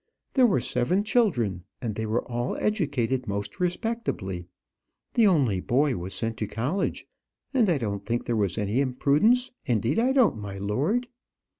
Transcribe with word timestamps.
There 0.33 0.47
were 0.47 0.59
seven 0.59 1.03
children; 1.03 1.63
and 1.79 1.93
they 1.93 2.07
were 2.07 2.23
all 2.25 2.57
educated 2.59 3.27
most 3.27 3.59
respectably. 3.59 4.47
The 5.13 5.27
only 5.27 5.59
boy 5.59 5.95
was 5.95 6.15
sent 6.15 6.37
to 6.37 6.47
college; 6.47 7.05
and 7.53 7.69
I 7.69 7.77
don't 7.77 8.03
think 8.03 8.25
there 8.25 8.35
was 8.35 8.57
any 8.57 8.81
imprudence 8.81 9.51
indeed 9.67 9.99
I 9.99 10.11
don't, 10.11 10.39
my 10.39 10.57
lord. 10.57 11.05